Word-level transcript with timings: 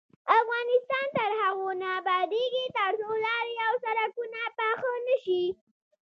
افغانستان 0.39 1.05
تر 1.17 1.31
هغو 1.41 1.69
نه 1.81 1.87
ابادیږي، 1.99 2.65
ترڅو 2.77 3.09
لارې 3.25 3.55
او 3.67 3.73
سرکونه 3.83 4.41
پاخه 4.59 4.91
نشي. 5.07 5.45